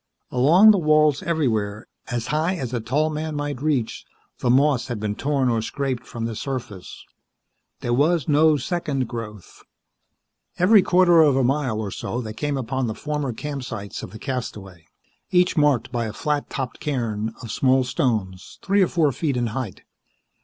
Along 0.31 0.71
the 0.71 0.79
walls, 0.79 1.21
everywhere, 1.21 1.87
as 2.07 2.25
high 2.33 2.55
as 2.55 2.73
a 2.73 2.79
tall 2.79 3.11
man 3.11 3.35
might 3.35 3.61
reach, 3.61 4.03
the 4.39 4.49
moss 4.49 4.87
had 4.87 4.99
been 4.99 5.13
torn 5.13 5.47
or 5.47 5.61
scraped 5.61 6.07
from 6.07 6.25
the 6.25 6.35
surface. 6.35 7.05
There 7.81 7.93
was 7.93 8.27
no 8.27 8.57
second 8.57 9.07
growth. 9.07 9.61
Every 10.57 10.81
quarter 10.81 11.21
of 11.21 11.35
a 11.35 11.43
mile 11.43 11.79
or 11.79 11.91
so 11.91 12.19
they 12.19 12.33
came 12.33 12.57
upon 12.57 12.87
the 12.87 12.95
former 12.95 13.31
campsites 13.31 14.01
of 14.01 14.09
the 14.09 14.17
castaway, 14.17 14.87
each 15.29 15.55
marked 15.55 15.91
by 15.91 16.05
a 16.05 16.13
flat 16.13 16.49
topped 16.49 16.79
cairn 16.79 17.35
of 17.43 17.51
small 17.51 17.83
stones 17.83 18.57
three 18.63 18.81
or 18.81 18.87
four 18.87 19.11
feet 19.11 19.37
in 19.37 19.45
height. 19.53 19.83